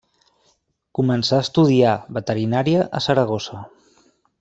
[1.01, 3.67] Començà a estudiar veterinària a Saragossa.